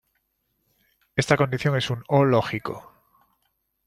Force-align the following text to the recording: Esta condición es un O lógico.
Esta 1.15 1.37
condición 1.37 1.75
es 1.77 1.91
un 1.91 2.03
O 2.07 2.25
lógico. 2.25 2.91